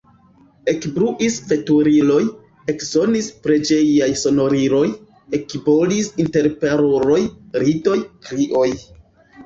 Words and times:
Ekbruis 0.71 1.35
veturiloj, 1.51 2.23
eksonis 2.73 3.29
preĝejaj 3.45 4.09
sonoriloj, 4.25 4.83
ekbolis 5.43 6.13
interparoloj, 6.27 7.23
ridoj, 7.67 7.99
krioj. 8.29 8.71